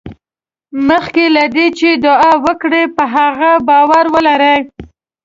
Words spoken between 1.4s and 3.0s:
دې چې دعا وکړې